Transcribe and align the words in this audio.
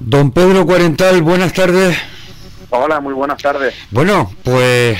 Don 0.00 0.32
Pedro 0.32 0.64
Cuarental, 0.64 1.20
buenas 1.22 1.52
tardes. 1.52 1.96
Hola, 2.70 3.00
muy 3.00 3.12
buenas 3.12 3.42
tardes. 3.42 3.74
Bueno, 3.90 4.32
pues 4.42 4.96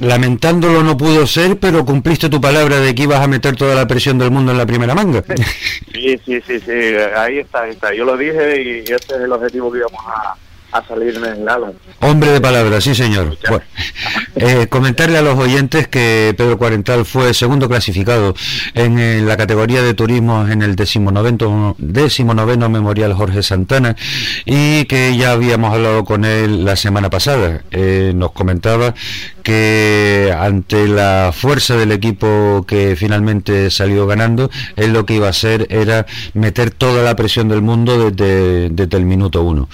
lamentándolo 0.00 0.82
no 0.82 0.96
pudo 0.96 1.26
ser, 1.26 1.58
pero 1.58 1.84
cumpliste 1.84 2.28
tu 2.28 2.40
palabra 2.40 2.80
de 2.80 2.94
que 2.94 3.04
ibas 3.04 3.20
a 3.20 3.28
meter 3.28 3.54
toda 3.54 3.76
la 3.76 3.86
presión 3.86 4.18
del 4.18 4.32
mundo 4.32 4.50
en 4.50 4.58
la 4.58 4.66
primera 4.66 4.94
manga. 4.94 5.22
Sí, 5.92 6.18
sí, 6.24 6.40
sí, 6.46 6.58
sí, 6.60 6.72
ahí 7.14 7.40
está, 7.40 7.64
ahí 7.64 7.72
está. 7.72 7.92
Yo 7.92 8.06
lo 8.06 8.16
dije 8.16 8.62
y 8.62 8.78
ese 8.84 8.94
es 8.96 9.10
el 9.10 9.30
objetivo 9.30 9.70
que 9.70 9.80
íbamos 9.80 10.00
a, 10.06 10.34
a 10.72 10.86
salir 10.86 11.16
en 11.16 11.44
lado. 11.44 11.74
Hombre 12.00 12.30
de 12.30 12.40
palabra, 12.40 12.80
sí 12.80 12.94
señor. 12.94 13.36
Eh, 14.36 14.68
comentarle 14.68 15.18
a 15.18 15.22
los 15.22 15.38
oyentes 15.38 15.88
que 15.88 16.34
Pedro 16.36 16.56
Cuarental 16.56 17.04
fue 17.04 17.34
segundo 17.34 17.68
clasificado 17.68 18.34
en, 18.74 19.26
la 19.26 19.36
categoría 19.36 19.82
de 19.82 19.94
turismo 19.94 20.46
en 20.48 20.62
el 20.62 20.76
decimonoveno, 20.76 21.74
decimonoveno 21.78 22.68
Memorial 22.68 23.12
Jorge 23.14 23.42
Santana 23.42 23.96
y 24.44 24.84
que 24.86 25.16
ya 25.16 25.32
habíamos 25.32 25.74
hablado 25.74 26.04
con 26.04 26.24
él 26.24 26.64
la 26.64 26.76
semana 26.76 27.10
pasada. 27.10 27.62
Eh, 27.70 28.12
nos 28.14 28.32
comentaba 28.32 28.94
que 29.42 30.34
ante 30.38 30.86
la 30.86 31.32
fuerza 31.34 31.76
del 31.76 31.92
equipo 31.92 32.64
que 32.66 32.96
finalmente 32.96 33.70
salió 33.70 34.06
ganando, 34.06 34.50
él 34.76 34.92
lo 34.92 35.06
que 35.06 35.14
iba 35.14 35.26
a 35.26 35.30
hacer 35.30 35.66
era 35.70 36.06
meter 36.34 36.70
toda 36.70 37.02
la 37.02 37.16
presión 37.16 37.48
del 37.48 37.62
mundo 37.62 38.10
desde, 38.10 38.70
desde 38.70 38.96
el 38.96 39.04
minuto 39.04 39.42
uno. 39.42 39.68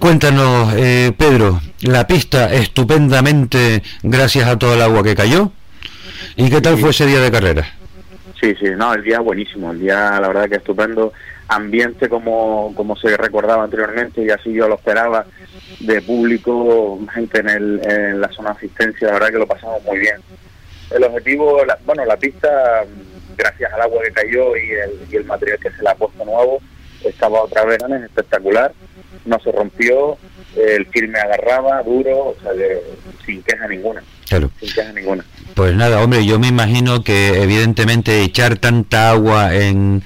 Cuéntanos, 0.00 0.72
eh, 0.78 1.12
Pedro, 1.14 1.60
la 1.82 2.06
pista 2.06 2.50
estupendamente 2.54 3.82
gracias 4.02 4.48
a 4.48 4.58
todo 4.58 4.72
el 4.72 4.80
agua 4.80 5.02
que 5.02 5.14
cayó. 5.14 5.52
¿Y 6.36 6.48
qué 6.48 6.62
tal 6.62 6.78
fue 6.78 6.88
ese 6.88 7.04
día 7.04 7.20
de 7.20 7.30
carrera? 7.30 7.68
Sí, 8.40 8.54
sí, 8.58 8.70
no, 8.74 8.94
el 8.94 9.02
día 9.04 9.20
buenísimo, 9.20 9.72
el 9.72 9.80
día 9.80 10.18
la 10.18 10.28
verdad 10.28 10.48
que 10.48 10.56
estupendo, 10.56 11.12
ambiente 11.48 12.08
como, 12.08 12.72
como 12.74 12.96
se 12.96 13.14
recordaba 13.14 13.62
anteriormente 13.62 14.24
y 14.24 14.30
así 14.30 14.54
yo 14.54 14.68
lo 14.68 14.76
esperaba, 14.76 15.26
de 15.80 16.00
público, 16.00 16.98
gente 17.12 17.40
en, 17.40 17.50
el, 17.50 17.80
en 17.84 18.20
la 18.22 18.28
zona 18.28 18.52
de 18.52 18.56
asistencia, 18.56 19.08
la 19.08 19.12
verdad 19.12 19.28
que 19.28 19.38
lo 19.38 19.46
pasamos 19.46 19.84
muy 19.84 19.98
bien. 19.98 20.16
El 20.92 21.04
objetivo, 21.04 21.60
bueno, 21.84 22.06
la 22.06 22.16
pista, 22.16 22.84
gracias 23.36 23.70
al 23.74 23.82
agua 23.82 24.02
que 24.02 24.12
cayó 24.12 24.56
y 24.56 24.70
el, 24.70 24.92
y 25.12 25.16
el 25.16 25.26
material 25.26 25.58
que 25.58 25.70
se 25.70 25.82
le 25.82 25.90
ha 25.90 25.94
puesto 25.94 26.24
nuevo, 26.24 26.58
estaba 27.04 27.42
otra 27.42 27.66
vez 27.66 27.78
espectacular 28.06 28.72
no 29.30 29.38
se 29.40 29.52
rompió, 29.52 30.18
el 30.56 30.84
firme 30.86 31.18
agarraba 31.20 31.82
duro, 31.82 32.30
o 32.30 32.36
sea, 32.42 32.50
sin 33.24 33.42
queja 33.42 33.68
ninguna. 33.68 34.02
Claro. 34.28 34.50
Sin 34.60 34.72
queja 34.72 34.92
ninguna. 34.92 35.24
Pues 35.54 35.74
nada, 35.74 36.02
hombre, 36.02 36.26
yo 36.26 36.38
me 36.38 36.48
imagino 36.48 37.02
que 37.02 37.42
evidentemente 37.42 38.22
echar 38.22 38.56
tanta 38.58 39.10
agua 39.10 39.54
en, 39.54 40.02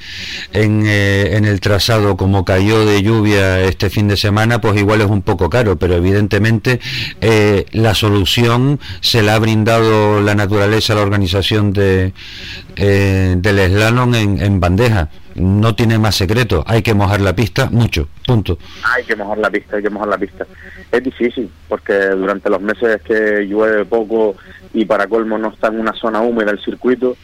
en, 0.52 0.84
eh, 0.86 1.36
en, 1.36 1.45
el 1.45 1.61
trazado 1.61 2.17
como 2.17 2.45
cayó 2.45 2.84
de 2.84 3.02
lluvia 3.02 3.61
este 3.61 3.89
fin 3.91 4.08
de 4.08 4.17
semana, 4.17 4.61
pues 4.61 4.78
igual 4.78 5.00
es 5.00 5.08
un 5.08 5.22
poco 5.22 5.48
caro, 5.50 5.78
pero 5.78 5.95
evidentemente 5.95 6.80
eh, 7.20 7.67
la 7.72 7.95
solución 7.95 8.80
se 9.00 9.22
la 9.22 9.34
ha 9.34 9.39
brindado 9.39 10.20
la 10.20 10.34
naturaleza, 10.34 10.95
la 10.95 11.02
organización 11.02 11.72
de, 11.72 12.12
eh, 12.77 13.34
del 13.39 13.72
slalom 13.72 14.14
en, 14.14 14.42
en 14.42 14.61
bandeja 14.61 15.11
no 15.35 15.75
tiene 15.75 15.99
más 15.99 16.17
secreto, 16.17 16.65
hay 16.67 16.83
que 16.83 16.95
mojar 16.95 17.21
la 17.21 17.35
pista 17.35 17.69
mucho, 17.71 18.09
punto. 18.27 18.59
Hay 18.95 19.05
que 19.05 19.17
mojar 19.17 19.39
la 19.39 19.51
pista, 19.51 19.77
hay 19.77 19.83
que 19.83 19.91
mojar 19.91 20.09
la 20.09 20.19
pista. 20.19 20.47
Es 20.91 21.03
difícil 21.03 21.51
porque 21.69 21.93
durante 21.93 22.51
los 22.51 22.61
meses 22.61 23.03
que 23.03 23.47
llueve 23.47 23.85
poco 23.85 24.37
y 24.73 24.85
para 24.85 25.07
colmo 25.07 25.39
no 25.39 25.49
está 25.49 25.69
en 25.69 25.81
una 25.81 25.93
zona 25.93 26.21
húmeda 26.21 26.51
el 26.51 26.63
circuito, 26.63 27.17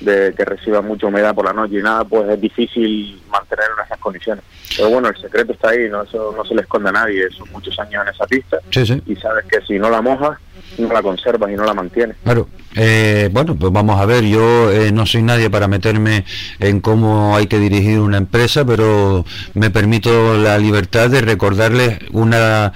de 0.00 0.32
que 0.36 0.44
reciba 0.44 0.80
mucha 0.80 1.06
humedad 1.06 1.34
por 1.34 1.44
la 1.44 1.52
noche 1.52 1.78
y 1.78 1.82
nada, 1.82 2.04
pues 2.04 2.28
es 2.28 2.40
difícil 2.40 3.20
mantener 3.30 3.66
en 3.76 3.84
esas 3.84 3.98
condiciones. 3.98 4.44
Pero 4.76 4.90
bueno, 4.90 5.08
el 5.08 5.16
secreto 5.16 5.52
está 5.52 5.70
ahí, 5.70 5.88
no 5.88 6.02
eso 6.02 6.32
no 6.36 6.44
se 6.44 6.54
le 6.54 6.62
esconde 6.62 6.90
a 6.90 6.92
nadie, 6.92 7.28
son 7.30 7.50
muchos 7.50 7.78
años 7.80 8.04
en 8.06 8.14
esa 8.14 8.26
pista 8.26 8.58
y 9.06 9.16
sabes 9.16 9.44
que 9.46 9.60
si 9.66 9.78
no 9.78 9.90
la 9.90 10.00
mojas, 10.00 10.38
no 10.76 10.92
la 10.92 11.02
conservas 11.02 11.50
y 11.50 11.54
no 11.54 11.64
la 11.64 11.74
mantienes. 11.74 12.16
Claro, 12.22 12.48
eh, 12.74 13.28
bueno, 13.32 13.56
pues 13.56 13.72
vamos 13.72 14.00
a 14.00 14.06
ver, 14.06 14.24
yo 14.24 14.70
eh, 14.70 14.92
no 14.92 15.06
soy 15.06 15.22
nadie 15.22 15.50
para 15.50 15.68
meterme 15.68 16.24
en 16.60 16.80
cómo 16.80 17.36
hay 17.36 17.46
que 17.46 17.58
dirigir 17.58 18.00
una 18.00 18.18
empresa, 18.18 18.64
pero 18.64 19.24
me 19.54 19.70
permito 19.70 20.36
la 20.36 20.58
libertad 20.58 21.10
de 21.10 21.20
recordarles 21.20 21.98
una 22.12 22.72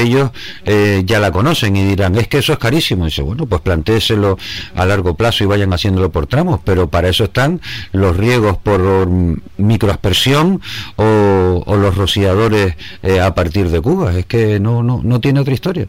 ellos 0.00 0.30
eh, 0.64 1.02
ya 1.04 1.20
la 1.20 1.30
conocen 1.30 1.76
y 1.76 1.84
dirán, 1.84 2.16
es 2.16 2.28
que 2.28 2.38
eso 2.38 2.52
es 2.52 2.58
carísimo. 2.58 3.04
Y 3.04 3.08
dice, 3.08 3.22
bueno, 3.22 3.46
pues 3.46 3.60
plantéeselo 3.62 4.38
a 4.74 4.86
largo 4.86 5.14
plazo 5.14 5.44
y 5.44 5.46
vayan 5.46 5.72
haciéndolo 5.72 6.10
por 6.10 6.26
tramos, 6.26 6.60
pero 6.64 6.88
para 6.88 7.08
eso 7.08 7.24
están 7.24 7.60
los 7.92 8.16
riegos 8.16 8.58
por 8.58 9.08
microaspersión 9.56 10.60
o, 10.96 11.62
o 11.66 11.76
los 11.76 11.96
rociadores 11.96 12.74
eh, 13.02 13.20
a 13.20 13.34
partir 13.34 13.68
de 13.70 13.80
cubas. 13.80 14.16
Es 14.16 14.26
que 14.26 14.60
no, 14.60 14.82
no, 14.82 15.00
no 15.02 15.20
tiene 15.20 15.40
otra 15.40 15.54
historia. 15.54 15.86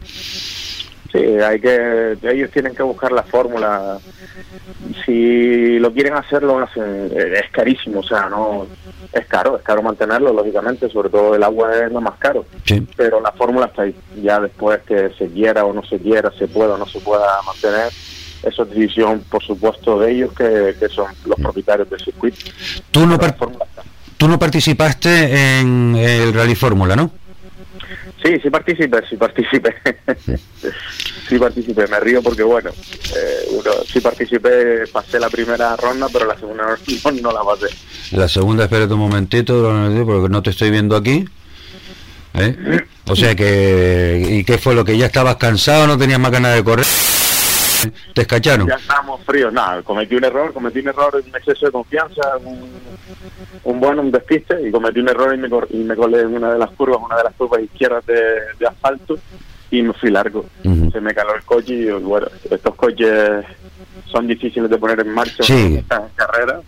Sí, 1.14 1.20
hay 1.20 1.60
que, 1.60 2.18
ellos 2.24 2.50
tienen 2.50 2.74
que 2.74 2.82
buscar 2.82 3.12
la 3.12 3.22
fórmula. 3.22 3.98
Si 5.06 5.78
lo 5.78 5.92
quieren 5.92 6.14
hacer, 6.14 6.42
lo 6.42 6.58
hacen. 6.58 7.08
Es 7.14 7.50
carísimo, 7.52 8.00
o 8.00 8.02
sea, 8.02 8.28
no 8.28 8.66
es 9.12 9.24
caro, 9.26 9.56
es 9.56 9.62
caro 9.62 9.80
mantenerlo, 9.80 10.32
lógicamente, 10.32 10.90
sobre 10.90 11.10
todo 11.10 11.36
el 11.36 11.44
agua 11.44 11.72
es 11.84 11.92
lo 11.92 12.00
más 12.00 12.18
caro. 12.18 12.44
Pero 12.96 13.20
la 13.20 13.30
fórmula 13.30 13.66
está 13.66 13.82
ahí. 13.82 13.94
Ya 14.24 14.40
después 14.40 14.80
que 14.82 15.10
se 15.16 15.28
quiera 15.28 15.64
o 15.64 15.72
no 15.72 15.84
se 15.84 16.00
quiera, 16.00 16.32
se 16.36 16.48
pueda 16.48 16.74
o 16.74 16.78
no 16.78 16.86
se 16.86 16.98
pueda 16.98 17.40
mantener, 17.46 17.92
eso 18.42 18.62
es 18.64 18.70
decisión, 18.70 19.22
por 19.30 19.42
supuesto, 19.44 20.00
de 20.00 20.10
ellos 20.10 20.32
que, 20.32 20.74
son 20.88 21.12
los 21.26 21.38
propietarios 21.38 21.88
del 21.90 22.00
circuito. 22.00 22.38
Tú 22.90 23.06
no, 23.06 23.20
tú 24.16 24.26
no 24.26 24.36
participaste 24.36 25.60
en 25.60 25.94
el 25.94 26.34
Rally 26.34 26.56
Fórmula, 26.56 26.96
¿no? 26.96 27.12
Sí, 28.24 28.40
sí 28.42 28.48
participé, 28.48 29.02
sí 29.06 29.16
participé. 29.16 29.74
sí 31.28 31.38
participé, 31.38 31.86
me 31.88 32.00
río 32.00 32.22
porque 32.22 32.42
bueno, 32.42 32.70
eh, 32.70 33.48
uno, 33.50 33.70
sí 33.86 34.00
participé, 34.00 34.86
pasé 34.90 35.20
la 35.20 35.28
primera 35.28 35.76
ronda, 35.76 36.06
pero 36.10 36.24
la 36.24 36.38
segunda 36.38 36.64
no, 37.04 37.12
no 37.12 37.32
la 37.32 37.42
pasé. 37.42 37.66
La 38.12 38.26
segunda, 38.26 38.64
espérate 38.64 38.94
un 38.94 39.00
momentito, 39.00 39.70
porque 40.06 40.28
no 40.30 40.42
te 40.42 40.50
estoy 40.50 40.70
viendo 40.70 40.96
aquí. 40.96 41.26
¿Eh? 42.32 42.86
O 43.06 43.14
sea 43.14 43.34
que, 43.34 44.26
¿y 44.28 44.44
qué 44.44 44.56
fue 44.56 44.74
lo 44.74 44.86
que 44.86 44.96
ya 44.96 45.06
estabas 45.06 45.36
cansado, 45.36 45.86
no 45.86 45.98
tenías 45.98 46.18
más 46.18 46.32
ganas 46.32 46.54
de 46.54 46.64
correr? 46.64 46.86
¿Te? 48.14 48.26
Ya 48.66 48.76
estábamos 48.76 49.22
fríos, 49.24 49.52
nada, 49.52 49.82
cometí 49.82 50.14
un 50.14 50.24
error, 50.24 50.52
cometí 50.52 50.80
un 50.80 50.88
error, 50.88 51.14
un 51.14 51.36
exceso 51.36 51.66
de 51.66 51.72
confianza, 51.72 52.36
un, 52.42 52.70
un 53.64 53.80
bueno, 53.80 54.02
un 54.02 54.10
despiste, 54.10 54.56
y 54.66 54.70
cometí 54.70 55.00
un 55.00 55.08
error 55.08 55.34
y 55.34 55.38
me, 55.38 55.48
y 55.70 55.84
me 55.84 55.96
colé 55.96 56.20
en 56.20 56.34
una 56.34 56.52
de 56.52 56.58
las 56.58 56.70
curvas, 56.70 57.00
una 57.04 57.16
de 57.16 57.24
las 57.24 57.34
curvas 57.34 57.62
izquierdas 57.62 58.04
de, 58.06 58.66
asfalto, 58.66 59.18
y 59.70 59.82
me 59.82 59.92
fui 59.94 60.10
largo. 60.10 60.44
Se 60.62 61.00
me 61.00 61.14
caló 61.14 61.34
el 61.34 61.44
coche 61.44 61.74
y 61.74 61.90
bueno, 61.90 62.28
estos 62.48 62.74
coches 62.76 63.44
son 64.06 64.26
difíciles 64.26 64.70
de 64.70 64.78
poner 64.78 65.00
en 65.00 65.08
marcha 65.08 65.42
en 65.48 65.78
estas 65.78 66.12
carreras 66.14 66.62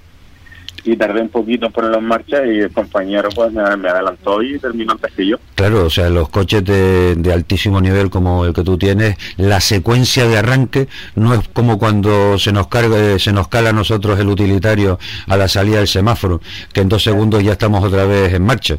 y 0.87 0.97
tardé 0.97 1.21
un 1.21 1.29
poquito 1.29 1.67
en 1.67 1.73
ponerlo 1.73 1.99
en 1.99 2.05
marcha 2.05 2.47
y 2.47 2.61
el 2.61 2.71
compañero 2.71 3.29
pues 3.35 3.53
me, 3.53 3.63
adelantó 3.63 4.43
y 4.43 4.59
terminó 4.59 4.93
antes 4.93 5.13
que 5.13 5.27
yo. 5.27 5.37
Claro, 5.55 5.85
o 5.87 5.91
sea, 5.91 6.09
los 6.09 6.29
coches 6.29 6.65
de, 6.65 7.33
altísimo 7.33 7.81
nivel 7.81 8.11
como 8.11 8.45
el 8.45 8.53
que 8.53 8.63
tú 8.63 8.79
tienes, 8.79 9.17
la 9.37 9.61
secuencia 9.61 10.27
de 10.29 10.39
arranque 10.39 10.89
no 11.15 11.35
es 11.35 11.49
como 11.49 11.79
cuando 11.79 12.39
se 12.39 12.53
nos 12.53 12.69
carga, 12.69 13.19
se 13.19 13.33
nos 13.33 13.49
cala 13.49 13.71
a 13.71 13.73
nosotros 13.73 14.19
el 14.19 14.29
utilitario 14.29 14.99
a 15.27 15.37
la 15.37 15.49
salida 15.49 15.79
del 15.79 15.89
semáforo, 15.89 16.41
que 16.73 16.81
en 16.81 16.89
dos 16.89 17.03
segundos 17.03 17.43
ya 17.43 17.53
estamos 17.53 17.83
otra 17.85 18.05
vez 18.05 18.33
en 18.33 18.45
marcha. 18.45 18.79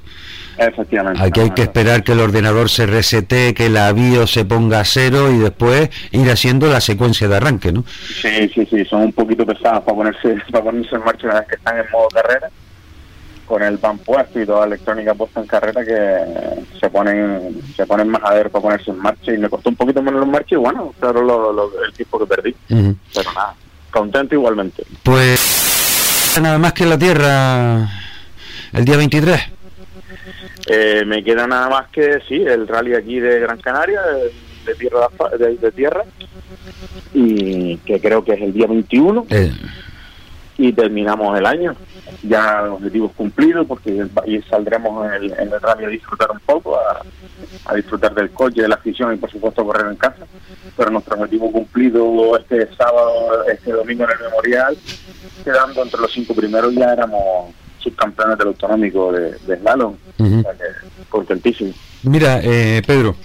Efectivamente. 0.58 1.22
Aquí 1.22 1.40
hay 1.40 1.52
que 1.52 1.64
esperar 1.64 2.04
que 2.04 2.14
el 2.14 2.20
ordenador 2.20 2.70
se 2.70 2.86
resete, 2.86 3.54
que 3.54 3.70
la 3.70 3.92
BIOS 3.94 4.32
se 4.32 4.46
ponga 4.46 4.80
a 4.80 4.86
cero 4.86 5.32
y 5.32 5.38
después 5.38 5.90
ir 6.12 6.30
haciendo 6.30 6.68
la 6.68 6.82
secuencia 6.82 7.28
de 7.28 7.36
arranque, 7.36 7.72
¿no? 7.72 7.84
Sí, 8.22 8.50
sí, 8.54 8.66
sí, 8.66 8.84
son 8.86 9.04
un 9.04 9.14
poquito 9.14 9.46
pesadas 9.46 9.82
para 9.82 9.96
ponerse, 9.96 10.38
para 10.52 10.64
ponerse 10.64 10.96
en 10.96 11.04
marcha 11.04 11.28
una 11.28 11.40
vez 11.40 11.48
que 11.48 11.56
están 11.56 11.78
en 11.78 11.86
modo 11.92 12.08
carrera, 12.08 12.50
con 13.46 13.62
el 13.64 13.78
pan 13.78 13.98
puesto 14.00 14.42
y 14.42 14.46
toda 14.46 14.62
la 14.62 14.76
electrónica 14.76 15.14
puesta 15.14 15.40
en 15.40 15.48
carrera 15.48 15.86
que 15.86 16.68
se 16.80 16.90
ponen 16.90 17.62
se 17.76 17.86
ponen 17.86 18.10
más 18.10 18.22
a 18.24 18.34
ver 18.34 18.50
para 18.50 18.62
ponerse 18.62 18.92
en 18.92 18.98
marcha 18.98 19.34
y 19.34 19.38
me 19.38 19.48
costó 19.48 19.70
un 19.70 19.76
poquito 19.76 20.00
ponerlo 20.00 20.24
en 20.24 20.32
marcha 20.32 20.56
y 20.56 20.58
bueno, 20.58 20.94
claro, 21.00 21.22
lo, 21.22 21.84
el 21.86 21.94
tiempo 21.94 22.20
que 22.20 22.26
perdí, 22.26 22.56
pero 22.68 23.34
nada, 23.34 23.56
contento 23.92 24.36
igualmente. 24.36 24.84
Pues 25.04 26.38
nada 26.42 26.58
más 26.58 26.74
que 26.74 26.86
la 26.86 26.98
Tierra 26.98 27.90
el 28.74 28.86
día 28.86 28.98
23. 28.98 29.57
Eh, 30.68 31.04
me 31.06 31.24
queda 31.24 31.48
nada 31.48 31.70
más 31.70 31.90
que, 31.90 32.20
sí, 32.28 32.36
el 32.36 32.68
rally 32.68 32.94
aquí 32.94 33.20
de 33.20 33.40
Gran 33.40 33.60
Canaria, 33.60 34.02
de 34.68 34.76
tierra, 34.76 35.10
de, 35.38 35.72
tierra 35.72 36.04
y 37.14 37.78
que 37.78 38.00
creo 38.00 38.24
que 38.24 38.34
es 38.34 38.42
el 38.42 38.54
día 38.54 38.68
21. 38.68 39.26
Eh. 39.30 39.52
Y 40.60 40.74
terminamos 40.74 41.38
el 41.38 41.46
año. 41.46 41.76
Ya 42.24 42.64
objetivos 42.72 43.12
cumplidos, 43.14 43.68
porque 43.68 44.08
y 44.26 44.42
saldremos 44.44 45.06
en 45.06 45.14
el, 45.14 45.32
en 45.34 45.54
el, 45.54 45.62
rally 45.62 45.86
a 45.86 45.90
disfrutar 45.90 46.32
un 46.32 46.40
poco, 46.40 46.76
a, 46.78 47.76
disfrutar 47.76 48.16
del 48.16 48.32
coche, 48.32 48.64
de 48.64 48.68
la 48.68 48.76
afición 48.76 49.14
y 49.14 49.18
por 49.18 49.30
supuesto 49.30 49.64
correr 49.64 49.88
en 49.88 49.98
casa. 49.98 50.26
Pero 50.76 50.90
nuestro 50.90 51.16
objetivo 51.16 51.52
cumplido 51.52 52.38
este 52.38 52.74
sábado, 52.76 53.46
este 53.46 53.72
domingo 53.72 54.06
en 54.06 54.12
el 54.12 54.20
Memorial, 54.20 54.78
quedando 55.44 55.84
entre 55.84 56.02
los 56.02 56.12
cinco 56.12 56.34
primeros, 56.34 56.74
ya 56.74 56.94
éramos 56.94 57.54
subcampeones 57.80 58.38
del 58.38 58.48
autonómico 58.48 59.12
de, 59.12 59.32
de 59.32 59.58
slalom. 59.58 59.96
contentísimo. 61.10 61.74
Mira, 62.04 62.40
eh, 62.44 62.82
Pedro, 62.86 63.16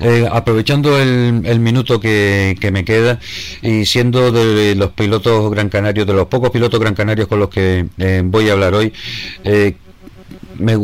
eh, 0.00 0.28
aprovechando 0.30 0.98
el, 0.98 1.60
minuto 1.60 2.00
que, 2.00 2.56
me 2.72 2.84
queda 2.84 3.18
y 3.62 3.84
siendo 3.84 4.32
de 4.32 4.74
los 4.74 4.92
pilotos 4.92 5.50
gran 5.50 5.68
canarios, 5.68 6.06
de 6.06 6.12
los 6.12 6.28
pocos 6.28 6.50
pilotos 6.50 6.80
gran 6.80 6.94
canarios 6.94 7.28
con 7.28 7.40
los 7.40 7.48
que 7.48 7.86
eh, 7.98 8.22
voy 8.24 8.48
a 8.48 8.52
hablar 8.52 8.74
hoy, 8.74 8.92
eh, 9.44 9.76
me, 10.56 10.76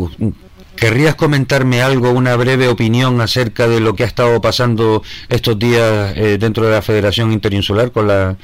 ¿querrías 0.76 1.14
comentarme 1.14 1.82
algo, 1.82 2.10
una 2.10 2.36
breve 2.36 2.68
opinión 2.68 3.20
acerca 3.20 3.68
de 3.68 3.80
lo 3.80 3.94
que 3.94 4.04
ha 4.04 4.06
estado 4.06 4.40
pasando 4.40 5.02
estos 5.28 5.58
días 5.58 6.14
dentro 6.14 6.66
de 6.66 6.72
la 6.72 6.82
Federación 6.82 7.32
Interinsular 7.32 7.92
con, 7.92 8.08
la, 8.08 8.36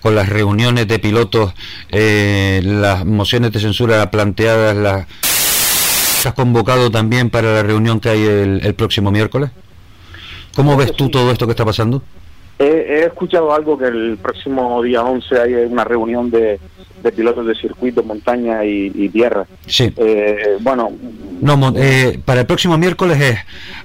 con 0.00 0.14
las 0.14 0.28
reuniones 0.28 0.88
de 0.88 0.98
pilotos, 0.98 1.54
las 1.90 3.04
mociones 3.04 3.52
de 3.52 3.60
censura 3.60 4.10
planteadas, 4.10 4.76
las 4.76 5.06
has 6.26 6.34
convocado 6.34 6.90
también 6.90 7.30
para 7.30 7.52
la 7.54 7.62
reunión 7.62 8.00
que 8.00 8.08
hay 8.08 8.22
el 8.22 8.74
próximo 8.74 9.10
miércoles? 9.10 9.50
¿Cómo 10.54 10.76
ves 10.76 10.94
tú 10.94 11.10
todo 11.10 11.30
esto 11.32 11.46
que 11.46 11.52
está 11.52 11.64
pasando? 11.64 12.02
He, 12.58 13.04
escuchado 13.04 13.52
algo 13.52 13.76
que 13.76 13.86
el 13.86 14.16
próximo 14.20 14.82
día 14.82 15.02
11 15.02 15.40
hay 15.40 15.54
una 15.54 15.84
reunión 15.84 16.30
de, 16.30 16.60
pilotos 17.14 17.46
de 17.46 17.54
circuito, 17.54 18.02
montaña 18.02 18.64
y, 18.64 19.08
tierra. 19.08 19.46
Sí. 19.66 19.92
Eh, 19.96 20.56
bueno. 20.60 20.92
No, 21.40 21.72
eh, 21.76 22.20
para 22.24 22.40
el 22.40 22.46
próximo 22.46 22.78
miércoles 22.78 23.20
es 23.20 23.38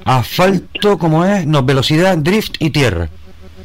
asfalto, 0.06 0.98
¿cómo 0.98 1.26
es? 1.26 1.46
No, 1.48 1.64
velocidad, 1.64 2.18
drift 2.18 2.56
y 2.60 2.70
tierra. 2.70 3.10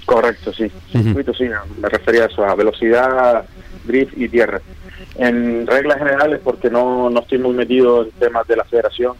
Correcto, 0.06 0.52
sí. 0.52 0.70
Circuito, 0.90 1.34
sí, 1.34 1.44
me 1.80 1.88
refería 1.88 2.24
a 2.24 2.26
eso, 2.26 2.44
a 2.44 2.54
velocidad, 2.54 3.44
drift 3.84 4.16
y 4.16 4.28
tierra. 4.28 4.60
En 5.16 5.66
reglas 5.66 5.98
generales, 5.98 6.40
porque 6.42 6.70
no, 6.70 7.08
no 7.10 7.20
estoy 7.20 7.38
muy 7.38 7.54
metido 7.54 8.04
en 8.04 8.10
temas 8.12 8.46
de 8.48 8.56
la 8.56 8.64
federación, 8.64 9.14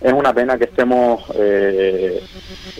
es 0.00 0.12
una 0.12 0.32
pena 0.32 0.56
que 0.56 0.64
estemos 0.64 1.22
eh, 1.34 2.22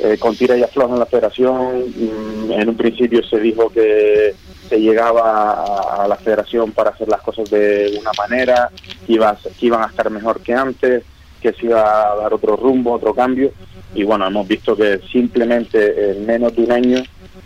eh, 0.02 0.16
con 0.18 0.34
tira 0.36 0.56
y 0.56 0.62
afloja 0.62 0.94
en 0.94 1.00
la 1.00 1.06
federación. 1.06 1.84
Mm, 1.94 2.52
en 2.52 2.68
un 2.68 2.76
principio 2.76 3.22
se 3.22 3.38
dijo 3.38 3.68
que 3.68 4.34
se 4.68 4.80
llegaba 4.80 6.02
a, 6.02 6.08
la 6.08 6.16
federación 6.16 6.72
para 6.72 6.90
hacer 6.90 7.08
las 7.08 7.20
cosas 7.20 7.50
de 7.50 7.96
una 8.00 8.12
manera, 8.16 8.70
que, 9.06 9.12
iba, 9.12 9.36
que 9.36 9.66
iban 9.66 9.82
a 9.82 9.86
estar 9.86 10.08
mejor 10.10 10.40
que 10.40 10.54
antes, 10.54 11.04
que 11.40 11.52
se 11.52 11.66
iba 11.66 12.12
a 12.12 12.16
dar 12.16 12.32
otro 12.32 12.56
rumbo, 12.56 12.92
otro 12.92 13.14
cambio. 13.14 13.52
Y 13.94 14.04
bueno, 14.04 14.26
hemos 14.26 14.46
visto 14.46 14.76
que 14.76 15.00
simplemente 15.10 16.12
en 16.12 16.24
menos 16.24 16.54
de 16.54 16.62
un 16.62 16.72
año 16.72 17.02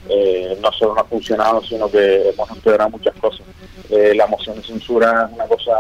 eh, 0.09 0.59
no 0.61 0.71
solo 0.73 0.95
no 0.95 1.01
ha 1.01 1.05
funcionado, 1.05 1.63
sino 1.63 1.91
que 1.91 2.29
hemos 2.29 2.51
empeorado 2.51 2.91
muchas 2.91 3.15
cosas. 3.17 3.47
la 3.91 4.27
moción 4.27 4.57
de 4.57 4.63
censura 4.63 5.29
es 5.29 5.35
una 5.35 5.47
cosa 5.47 5.73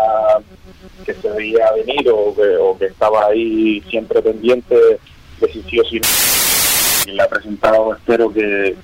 que 1.04 1.14
se 1.14 1.30
veía 1.30 1.72
venir 1.72 2.08
o 2.10 2.34
que, 2.34 2.56
o 2.56 2.76
que 2.78 2.86
estaba 2.86 3.26
ahí 3.26 3.82
siempre 3.88 4.22
pendiente 4.22 4.74
de 5.40 5.52
si 5.52 5.62
sí 5.62 5.80
o 5.80 5.84
si 5.84 6.00
no. 6.00 6.08
Y 7.06 7.10
la 7.12 7.24
ha 7.24 7.28
presentado, 7.28 7.94
espero 7.94 8.32
que 8.32 8.74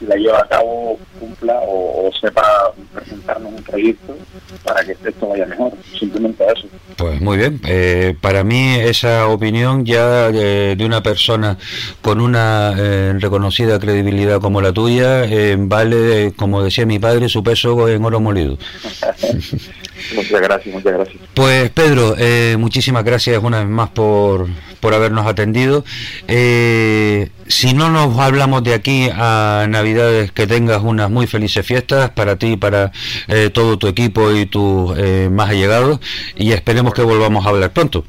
la 0.00 0.14
lleve 0.14 0.36
a 0.36 0.46
cabo, 0.46 0.98
cumpla 1.18 1.58
o, 1.66 2.10
sepa 2.20 2.72
presentarnos 2.94 3.52
un 3.52 3.62
proyecto 3.64 4.16
para 4.62 4.84
que 4.84 4.92
esto 4.92 5.28
vaya 5.28 5.46
mejor. 5.46 5.72
Simplemente 5.98 6.44
eso. 6.44 6.68
Pues 6.96 7.20
muy 7.20 7.36
bien. 7.36 7.60
Eh, 7.66 8.16
para 8.20 8.44
mí 8.44 8.76
esa 8.76 9.26
opinión 9.26 9.84
ya 9.84 10.30
de, 10.30 10.84
una 10.84 11.02
persona 11.02 11.58
con 12.00 12.20
una 12.20 12.74
eh, 12.78 13.14
reconocida 13.18 13.80
credibilidad 13.80 14.40
como 14.40 14.60
la 14.60 14.72
tuya 14.72 15.24
eh, 15.24 15.56
vale, 15.58 16.32
como 16.36 16.62
decía 16.62 16.86
mi 16.86 16.98
padre, 16.98 17.28
su 17.28 17.42
peso 17.42 17.88
en 17.88 18.04
oro 18.04 18.20
molido. 18.20 18.56
Muchas 20.14 20.40
gracias, 20.40 20.74
muchas 20.74 20.92
gracias. 20.92 21.22
Pues 21.34 21.70
Pedro, 21.70 22.14
eh, 22.18 22.56
muchísimas 22.58 23.04
gracias 23.04 23.42
una 23.42 23.60
vez 23.60 23.68
más 23.68 23.90
por, 23.90 24.48
por 24.80 24.94
habernos 24.94 25.26
atendido. 25.26 25.84
Eh, 26.28 27.30
si 27.46 27.74
no 27.74 27.90
nos 27.90 28.18
hablamos 28.18 28.62
de 28.64 28.74
aquí 28.74 29.08
a 29.12 29.66
Navidades, 29.68 30.32
que 30.32 30.46
tengas 30.46 30.82
unas 30.82 31.10
muy 31.10 31.26
felices 31.26 31.66
fiestas 31.66 32.10
para 32.10 32.36
ti 32.36 32.56
para 32.56 32.92
eh, 33.28 33.50
todo 33.52 33.78
tu 33.78 33.86
equipo 33.86 34.32
y 34.32 34.46
tus 34.46 34.94
más 35.30 35.50
allegados 35.50 36.00
y 36.36 36.52
esperemos 36.52 36.94
que 36.94 37.02
volvamos 37.02 37.46
a 37.46 37.50
hablar 37.50 37.72
pronto. 37.72 38.04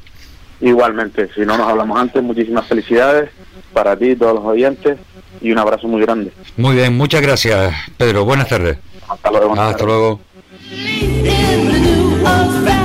Igualmente, 0.60 1.28
si 1.34 1.42
no 1.42 1.56
nos 1.58 1.68
hablamos 1.68 1.98
antes, 1.98 2.22
muchísimas 2.22 2.66
felicidades 2.66 3.30
para 3.72 3.96
ti 3.96 4.10
y 4.10 4.16
todos 4.16 4.34
los 4.34 4.44
oyentes 4.44 4.98
y 5.40 5.52
un 5.52 5.58
abrazo 5.58 5.86
muy 5.86 6.00
grande. 6.00 6.32
Muy 6.56 6.76
bien, 6.76 6.96
muchas 6.96 7.20
gracias 7.20 7.74
Pedro, 7.96 8.24
buenas 8.24 8.48
tardes. 8.48 8.78
Hasta 9.08 9.30
luego. 9.30 9.60
Hasta 9.60 9.84
luego. 9.84 10.20
love. 12.36 12.75